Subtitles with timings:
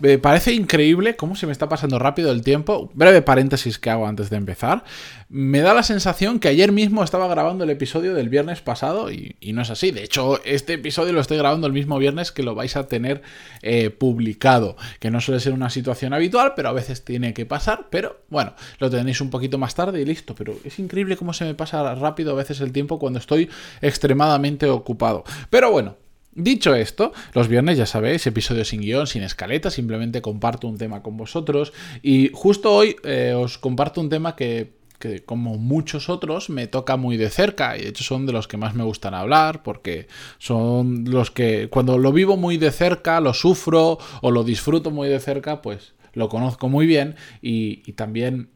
[0.00, 2.88] Me parece increíble cómo se me está pasando rápido el tiempo.
[2.94, 4.84] Breve paréntesis que hago antes de empezar.
[5.28, 9.34] Me da la sensación que ayer mismo estaba grabando el episodio del viernes pasado y,
[9.52, 9.90] no es así.
[9.90, 13.22] De hecho, este episodio lo estoy grabando el mismo viernes que lo vais a tener
[13.62, 14.76] eh, publicado.
[15.00, 17.88] Que no suele ser una situación habitual, pero a veces tiene que pasar.
[17.90, 20.36] Pero bueno, lo tenéis un poquito más tarde y listo.
[20.36, 23.50] Pero es increíble cómo se me pasa rápido a veces el tiempo cuando estoy
[23.82, 25.24] extremadamente ocupado.
[25.50, 25.96] Pero bueno,
[26.40, 31.02] Dicho esto, los viernes ya sabéis, episodio sin guion, sin escaleta, simplemente comparto un tema
[31.02, 31.72] con vosotros.
[32.00, 36.96] Y justo hoy eh, os comparto un tema que, que, como muchos otros me toca
[36.96, 37.76] muy de cerca.
[37.76, 40.06] Y de hecho son de los que más me gustan hablar porque
[40.38, 45.08] son los que cuando lo vivo muy de cerca, lo sufro o lo disfruto muy
[45.08, 47.16] de cerca, pues lo conozco muy bien.
[47.42, 48.50] Y, también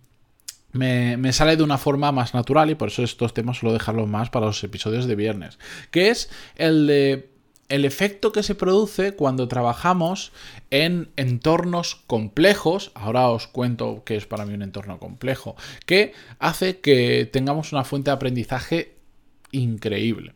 [0.70, 4.08] me, me, sale de una forma más natural y por eso estos temas suelo dejarlos
[4.08, 5.58] más para los episodios de viernes,
[5.90, 7.31] que es el de
[7.72, 10.30] el efecto que se produce cuando trabajamos
[10.70, 15.56] en entornos complejos, ahora os cuento qué es para mí un entorno complejo,
[15.86, 18.96] que hace que tengamos una fuente de aprendizaje
[19.52, 20.34] increíble.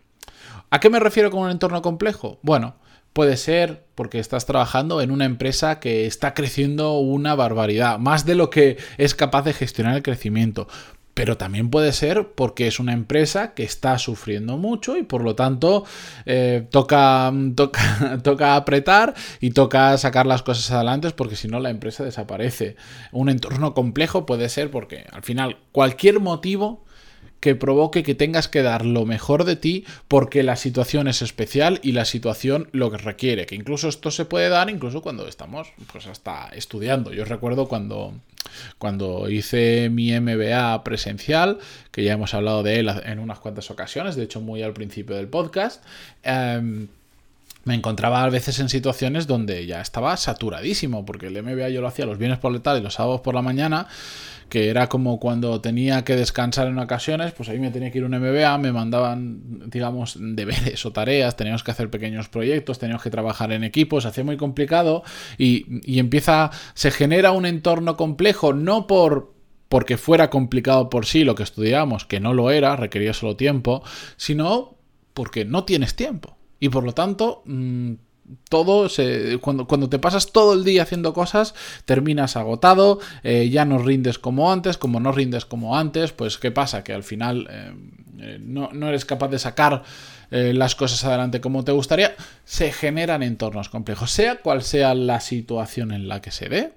[0.70, 2.39] ¿A qué me refiero con un entorno complejo?
[2.41, 2.77] Bueno,
[3.12, 8.34] puede ser porque estás trabajando en una empresa que está creciendo una barbaridad, más de
[8.34, 10.69] lo que es capaz de gestionar el crecimiento
[11.17, 15.34] pero también puede ser porque es una empresa que está sufriendo mucho y por lo
[15.34, 15.86] tanto
[16.27, 21.70] eh, toca, toca, toca, apretar y toca sacar las cosas adelante porque si no la
[21.70, 22.77] empresa desaparece.
[23.12, 26.84] Un entorno complejo puede ser porque al final cualquier motivo
[27.41, 31.81] que provoque que tengas que dar lo mejor de ti porque la situación es especial
[31.82, 33.47] y la situación lo que requiere.
[33.47, 37.15] Que incluso esto se puede dar incluso cuando estamos pues hasta estudiando.
[37.15, 38.12] Yo recuerdo cuando
[38.79, 41.59] cuando hice mi MBA presencial,
[41.91, 45.17] que ya hemos hablado de él en unas cuantas ocasiones, de hecho muy al principio
[45.17, 45.84] del podcast,
[46.23, 46.89] em,
[47.66, 51.88] me encontraba a veces en situaciones donde ya estaba saturadísimo, porque el MBA yo lo
[51.88, 53.88] hacía los viernes por la tarde y los sábados por la mañana,
[54.49, 58.05] que era como cuando tenía que descansar en ocasiones, pues ahí me tenía que ir
[58.05, 63.10] un MBA, me mandaban, digamos, deberes o tareas, teníamos que hacer pequeños proyectos, teníamos que
[63.10, 65.03] trabajar en equipos, hacía muy complicado
[65.37, 69.34] y, y empieza, se genera un entorno complejo, no por
[69.69, 73.82] porque fuera complicado por sí lo que estudiábamos, que no lo era, requería solo tiempo,
[74.16, 74.76] sino
[75.15, 76.36] porque no tienes tiempo.
[76.61, 77.94] Y por lo tanto, mm,
[78.49, 83.65] todo se, cuando, cuando, te pasas todo el día haciendo cosas, terminas agotado, eh, ya
[83.65, 86.84] no rindes como antes, como no rindes como antes, pues ¿qué pasa?
[86.84, 87.72] Que al final eh,
[88.21, 89.83] eh, no, no, eres capaz de sacar
[90.28, 95.93] las cosas adelante como te gustaría, se generan entornos complejos, sea cual sea la situación
[95.93, 96.73] en la que se dé.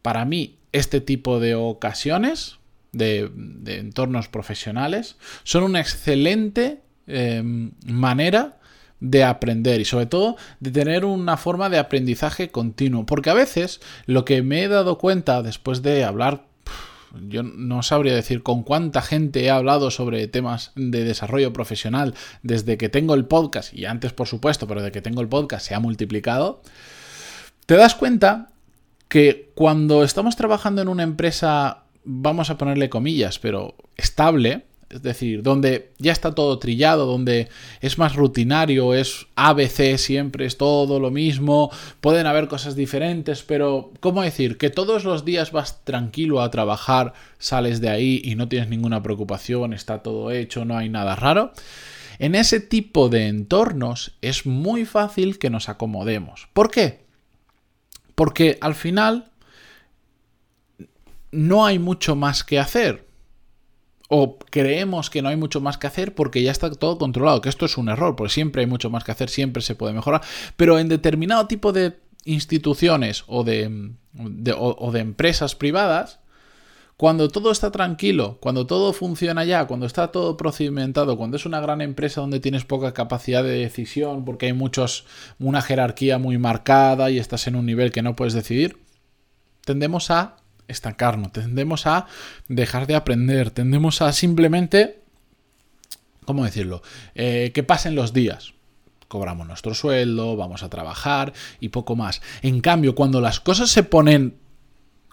[0.00, 2.56] Para mí, este tipo de ocasiones,
[2.92, 6.80] de, de entornos profesionales, son una excelente
[7.84, 8.56] manera
[9.04, 13.04] de aprender y sobre todo de tener una forma de aprendizaje continuo.
[13.04, 16.46] Porque a veces lo que me he dado cuenta después de hablar
[17.28, 22.76] yo no sabría decir con cuánta gente he hablado sobre temas de desarrollo profesional desde
[22.76, 25.76] que tengo el podcast, y antes por supuesto, pero desde que tengo el podcast se
[25.76, 26.60] ha multiplicado,
[27.66, 28.50] te das cuenta
[29.06, 35.42] que cuando estamos trabajando en una empresa, vamos a ponerle comillas, pero estable, es decir,
[35.42, 37.48] donde ya está todo trillado, donde
[37.80, 43.92] es más rutinario, es ABC siempre, es todo lo mismo, pueden haber cosas diferentes, pero
[44.00, 44.56] ¿cómo decir?
[44.56, 49.02] Que todos los días vas tranquilo a trabajar, sales de ahí y no tienes ninguna
[49.02, 51.52] preocupación, está todo hecho, no hay nada raro.
[52.18, 56.48] En ese tipo de entornos es muy fácil que nos acomodemos.
[56.52, 57.04] ¿Por qué?
[58.14, 59.30] Porque al final
[61.32, 63.03] no hay mucho más que hacer
[64.08, 67.48] o creemos que no hay mucho más que hacer porque ya está todo controlado, que
[67.48, 70.22] esto es un error, porque siempre hay mucho más que hacer, siempre se puede mejorar,
[70.56, 73.92] pero en determinado tipo de instituciones o de,
[74.56, 76.20] o, de empresas privadas,
[76.96, 81.60] cuando todo está tranquilo, cuando todo funciona ya, cuando está todo procedimentado, cuando es una
[81.60, 85.04] gran empresa donde tienes poca capacidad de decisión porque hay muchos,
[85.40, 88.78] una jerarquía muy marcada y estás en un nivel que no puedes decidir,
[89.64, 90.36] tendemos a
[90.68, 92.06] estancarnos, tendemos a
[92.48, 95.00] dejar de aprender, tendemos a simplemente,
[96.24, 96.82] ¿cómo decirlo?
[97.14, 98.52] Eh, que pasen los días.
[99.08, 102.20] cobramos nuestro sueldo, vamos a trabajar y poco más.
[102.42, 104.38] En cambio, cuando las cosas se ponen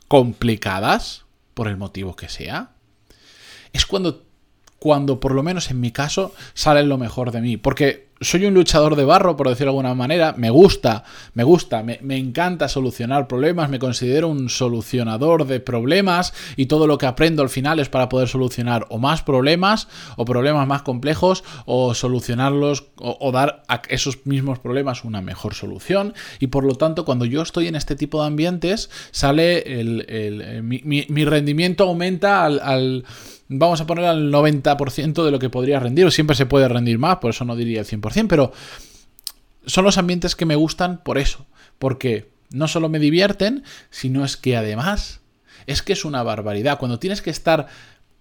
[0.07, 2.71] complicadas, por el motivo que sea,
[3.73, 4.25] es cuando,
[4.79, 7.57] cuando por lo menos en mi caso, sale lo mejor de mí.
[7.57, 10.33] Porque soy un luchador de barro, por decirlo de alguna manera.
[10.37, 11.03] Me gusta,
[11.33, 13.69] me gusta, me, encanta solucionar problemas.
[13.69, 18.09] Me considero un solucionador de problemas y todo lo que aprendo al final es para
[18.09, 19.87] poder solucionar o más problemas
[20.17, 26.13] o problemas más complejos o solucionarlos o, dar a esos mismos problemas una mejor solución.
[26.39, 31.25] Y por lo tanto, cuando yo estoy en este tipo de ambientes, sale el, mi,
[31.25, 33.03] rendimiento aumenta al
[33.53, 36.97] vamos a poner al 90% de lo que podría rendir, o siempre se puede rendir
[36.99, 38.53] más, por eso no diría el 100%, pero
[39.65, 41.45] son los ambientes que me gustan por eso,
[41.77, 45.19] porque no solo me divierten, sino es que además
[45.67, 46.79] es que es una barbaridad.
[46.79, 47.67] Cuando tienes que estar,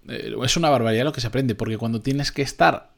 [0.08, 2.90] eh, es una barbaridad lo que se aprende, porque cuando tienes que estar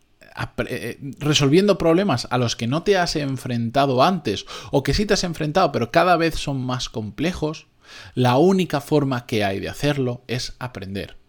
[0.66, 5.12] eh, resolviendo problemas a los que no te has enfrentado antes o que sí te
[5.12, 7.66] has enfrentado pero cada vez son más complejos,
[8.14, 11.21] la única forma que hay de hacerlo es aprender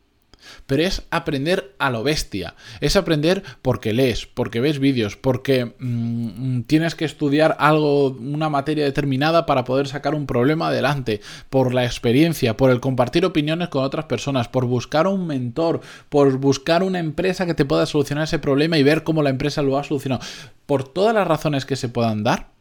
[0.65, 2.55] pero es aprender a lo bestia.
[2.81, 8.85] Es aprender porque lees, porque ves vídeos, porque mm, tienes que estudiar algo, una materia
[8.85, 13.83] determinada para poder sacar un problema adelante, por la experiencia, por el compartir opiniones con
[13.83, 18.39] otras personas, por buscar un mentor, por buscar una empresa que te pueda solucionar ese
[18.39, 20.21] problema y ver cómo la empresa lo ha solucionado.
[20.65, 22.53] Por todas las razones que se puedan dar,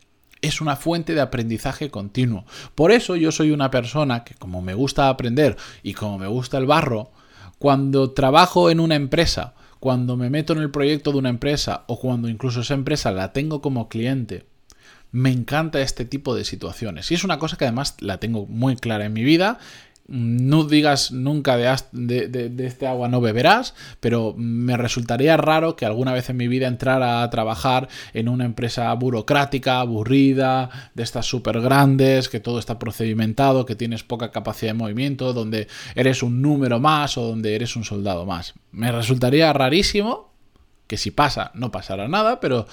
[0.43, 2.45] es una fuente de aprendizaje continuo.
[2.75, 6.59] Por eso yo soy una persona que como me gusta aprender y como me gusta
[6.59, 7.13] el barro,
[7.63, 11.97] cuando trabajo en una empresa, cuando me meto en el proyecto de una empresa o
[11.97, 14.47] cuando incluso esa empresa la tengo como cliente,
[15.13, 17.13] me encanta este tipo de situaciones.
[17.13, 19.61] Y es una cosa que además la tengo muy clara en mi vida
[20.09, 26.29] no digas nunca de, este agua no beberás, pero me resultaría raro que alguna vez
[26.29, 32.29] en mi vida entrara a trabajar en una empresa burocrática, aburrida, de estas súper grandes,
[32.29, 37.17] que todo está procedimentado, que tienes poca capacidad de movimiento, donde eres un número más
[37.17, 38.55] o donde eres un soldado más.
[38.73, 40.33] Me resultaría rarísimo
[40.87, 42.67] que si pasa, no pasará nada, pero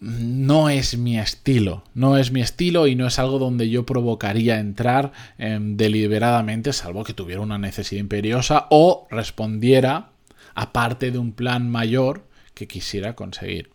[0.00, 4.58] no es mi estilo, no es mi estilo y no es algo donde yo provocaría
[4.58, 10.10] entrar em, deliberadamente, salvo que tuviera una necesidad imperiosa o respondiera
[10.54, 13.70] a parte de un plan mayor que quisiera conseguir.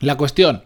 [0.00, 0.64] La cuestión,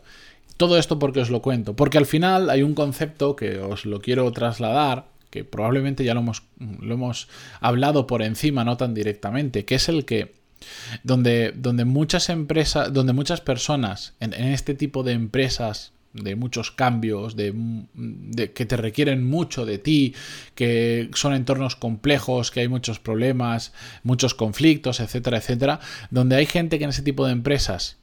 [0.57, 4.01] todo esto porque os lo cuento, porque al final hay un concepto que os lo
[4.01, 7.29] quiero trasladar, que probablemente ya lo hemos, lo hemos
[7.61, 10.40] hablado por encima, no tan directamente, que es el que
[11.03, 17.37] donde, donde muchas empresas, donde muchas personas en, este tipo de empresas de muchos cambios,
[17.37, 17.55] de,
[18.53, 20.15] que te requieren mucho de ti,
[20.57, 23.73] que son entornos complejos, que hay muchos problemas,
[24.03, 25.81] muchos conflictos, etcétera, etcétera,
[26.11, 27.99] donde hay gente que en ese tipo de empresas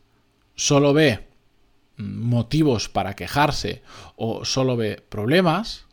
[0.55, 1.27] solo ve
[1.97, 3.81] motivos para quejarse
[4.15, 5.85] o solo ve problemas,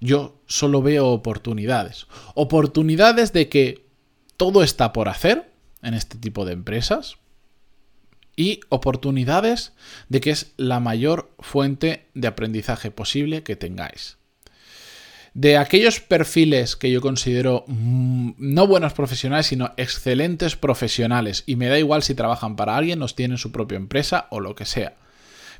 [0.00, 2.06] yo solo veo oportunidades.
[2.34, 3.86] Oportunidades de que
[4.36, 5.49] todo está por hacer,
[5.82, 7.16] en este tipo de empresas
[8.36, 9.72] y oportunidades
[10.08, 14.16] de que es la mayor fuente de aprendizaje posible que tengáis.
[15.34, 21.68] De aquellos perfiles que yo considero mm, no buenos profesionales, sino excelentes profesionales, y me
[21.68, 24.96] da igual si trabajan para alguien, o tienen su propia empresa o lo que sea.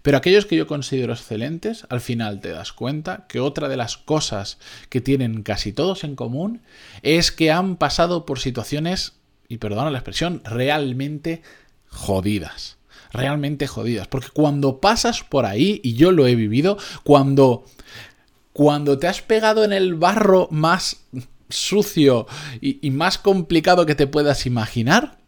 [0.03, 3.99] Pero aquellos que yo considero excelentes, al final te das cuenta que otra de las
[3.99, 4.59] cosas
[4.89, 6.63] que tienen casi todos en común
[7.03, 9.20] es que han pasado por situaciones
[9.51, 11.43] y perdona la expresión, realmente
[11.89, 12.79] jodidas.
[13.13, 14.07] Realmente jodidas.
[14.07, 17.65] Porque cuando pasas por ahí, y yo lo he vivido, cuando,
[18.53, 21.03] cuando te has pegado en el barro más
[21.49, 22.29] sucio
[22.61, 25.19] y, y más complicado que te puedas imaginar,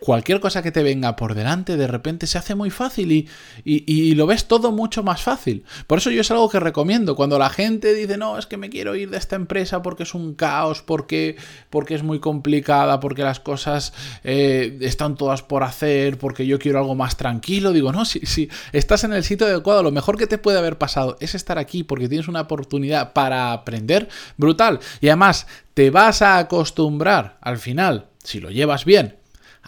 [0.00, 3.28] cualquier cosa que te venga por delante de repente se hace muy fácil
[3.64, 5.64] y, lo ves todo mucho más fácil.
[5.86, 7.16] Por eso yo es algo que recomiendo.
[7.16, 10.14] Cuando la gente dice, no, es que me quiero ir de esta empresa porque es
[10.14, 11.36] un caos, porque,
[11.68, 13.92] porque es muy complicada, porque las cosas
[14.24, 18.48] eh, están todas por hacer, porque yo quiero algo más tranquilo, digo, no, si, si
[18.72, 21.84] estás en el sitio adecuado, lo mejor que te puede haber pasado es estar aquí
[21.84, 24.80] porque tienes una oportunidad para aprender brutal.
[25.00, 29.16] Y además, te vas a acostumbrar al final, si lo llevas bien,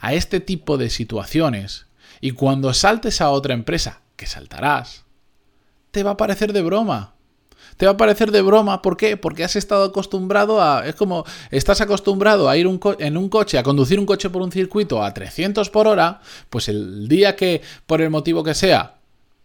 [0.00, 1.86] a este tipo de situaciones
[2.20, 5.04] y cuando saltes a otra empresa, que saltarás,
[5.90, 7.14] te va a parecer de broma.
[7.76, 9.16] Te va a parecer de broma, ¿por qué?
[9.16, 10.86] Porque has estado acostumbrado a...
[10.86, 12.66] Es como, estás acostumbrado a ir
[12.98, 16.68] en un coche, a conducir un coche por un circuito a 300 por hora, pues
[16.68, 18.96] el día que, por el motivo que sea,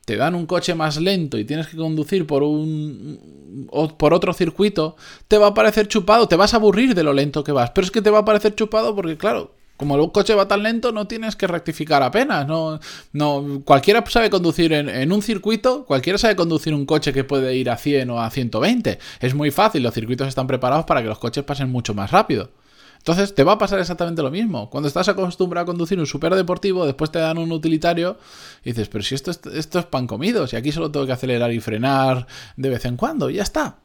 [0.05, 4.97] te dan un coche más lento y tienes que conducir por un por otro circuito,
[5.27, 7.85] te va a parecer chupado, te vas a aburrir de lo lento que vas, pero
[7.85, 10.93] es que te va a parecer chupado porque claro, Como el coche va tan lento,
[10.93, 12.47] no tienes que rectificar apenas.
[12.47, 12.79] No,
[13.11, 17.53] no, cualquiera sabe conducir en, en, un circuito, cualquiera sabe conducir un coche que puede
[17.57, 18.97] ir a 100 o a 120.
[19.19, 22.51] Es muy fácil, los circuitos están preparados para que los coches pasen mucho más rápido.
[22.99, 24.69] Entonces te va a pasar exactamente lo mismo.
[24.69, 28.17] Cuando estás acostumbrado a conducir un superdeportivo, después te dan un utilitario
[28.63, 31.11] y dices, pero si esto es, esto es pan comido, si aquí solo tengo que
[31.11, 32.25] acelerar y frenar
[32.55, 33.82] de vez en cuando, y ya está.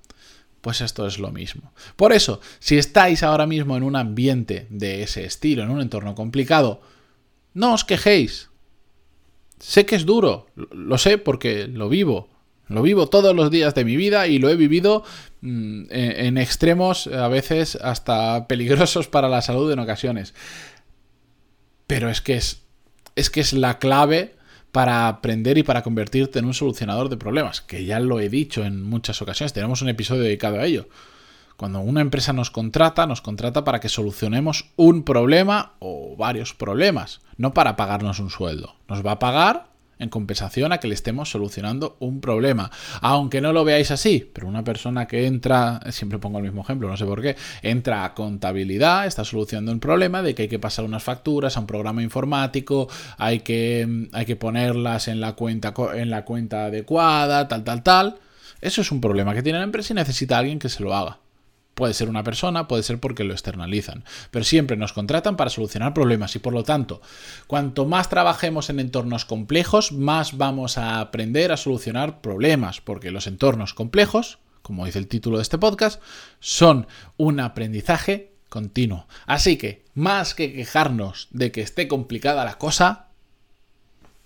[0.68, 1.72] Pues esto es lo mismo.
[1.96, 6.14] Por eso, si estáis ahora mismo en un ambiente de ese estilo, en un entorno
[6.14, 6.82] complicado,
[7.54, 8.50] no os quejéis.
[9.58, 12.28] Sé que es duro, lo sé porque lo vivo.
[12.66, 15.04] Lo vivo todos los días de mi vida y lo he vivido
[15.40, 20.34] mm, en, extremos a veces hasta peligrosos para la salud en ocasiones.
[21.86, 22.60] Pero es que es,
[23.16, 24.36] es que es la clave
[24.72, 28.64] para aprender y para convertirte en un solucionador de problemas, que ya lo he dicho
[28.64, 30.88] en muchas ocasiones, tenemos un episodio dedicado a ello.
[31.56, 37.20] Cuando una empresa nos contrata, nos contrata para que solucionemos un problema o varios problemas,
[37.36, 38.76] no para pagarnos un sueldo.
[38.88, 39.66] Nos va a pagar
[39.98, 42.70] en compensación a que le estemos solucionando un problema.
[43.00, 46.88] Aunque no lo veáis así, pero una persona que entra, siempre pongo el mismo ejemplo,
[46.88, 50.58] no sé por qué, entra a contabilidad, está solucionando un problema de que hay que
[50.58, 55.74] pasar unas facturas a un programa informático, hay que, hay que ponerlas en la cuenta
[55.94, 58.18] en la cuenta adecuada, tal tal tal.
[58.60, 60.94] Eso es un problema que tiene la empresa y necesita a alguien que se lo
[60.94, 61.18] haga.
[61.78, 65.94] Puede ser una persona, puede ser porque lo externalizan, pero siempre nos contratan para solucionar
[65.94, 67.00] problemas y por lo tanto,
[67.46, 73.28] cuanto más trabajemos en entornos complejos, más vamos a aprender a solucionar problemas, porque los
[73.28, 76.02] entornos complejos, como dice el título de este podcast,
[76.40, 79.06] son un aprendizaje continuo.
[79.26, 83.06] Así que, más que quejarnos de que esté complicada la cosa,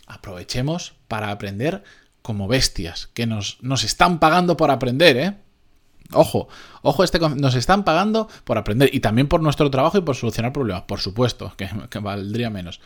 [0.06, 1.84] aprovechemos para aprender
[2.22, 5.34] como bestias, que nos, nos están pagando por aprender, ¿eh?
[6.12, 6.48] Ojo,
[6.82, 10.52] ojo, este, nos están pagando por aprender y también por nuestro trabajo y por solucionar
[10.52, 12.80] problemas, por supuesto, que, valdría menos.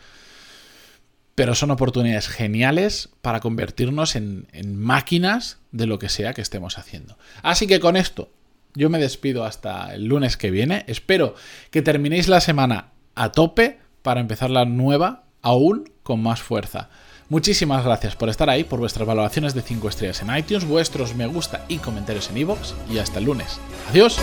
[1.35, 6.77] Pero son oportunidades geniales para convertirnos en, en máquinas de lo que sea que estemos
[6.77, 7.17] haciendo.
[7.43, 8.31] Así que con esto,
[8.73, 10.83] yo me despido hasta el lunes que viene.
[10.87, 11.35] Espero
[11.71, 16.89] que terminéis la semana a tope para empezar la nueva aún con más fuerza.
[17.29, 21.27] Muchísimas gracias por estar ahí, por vuestras valoraciones de 5 estrellas en iTunes, vuestros me
[21.27, 23.59] gusta y comentarios en iVoox y hasta el lunes.
[23.89, 24.17] Adiós.